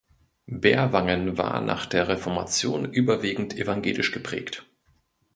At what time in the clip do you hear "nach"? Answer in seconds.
1.61-1.85